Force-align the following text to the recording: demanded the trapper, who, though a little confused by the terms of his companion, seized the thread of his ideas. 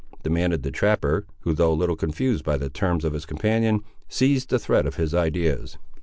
demanded 0.23 0.63
the 0.63 0.71
trapper, 0.71 1.27
who, 1.41 1.53
though 1.53 1.71
a 1.73 1.77
little 1.77 1.95
confused 1.95 2.43
by 2.43 2.57
the 2.57 2.69
terms 2.71 3.05
of 3.05 3.13
his 3.13 3.23
companion, 3.23 3.81
seized 4.09 4.49
the 4.49 4.57
thread 4.57 4.87
of 4.87 4.95
his 4.95 5.13
ideas. 5.13 5.77